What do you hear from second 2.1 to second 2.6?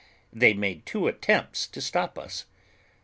us.